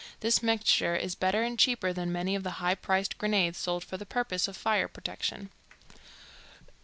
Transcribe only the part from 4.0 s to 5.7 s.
purpose of fire protection.